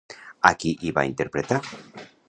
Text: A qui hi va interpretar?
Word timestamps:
A 0.49 0.51
qui 0.63 0.71
hi 0.87 0.95
va 0.99 1.05
interpretar? 1.11 1.61